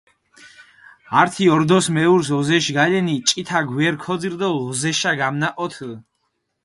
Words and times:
ართი 1.23 1.45
ორდოს 1.55 1.87
მეურს 1.97 2.29
ოზეში 2.39 2.73
გალენი, 2.77 3.15
ჭითა 3.29 3.59
გვერი 3.69 3.97
ქოძირჷ 4.03 4.37
დო 4.41 4.49
ოზეშა 4.67 5.11
გამნაჸოთჷ. 5.19 5.91